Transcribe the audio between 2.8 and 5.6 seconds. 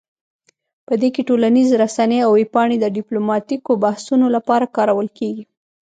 ډیپلوماتیکو بحثونو لپاره کارول کیږي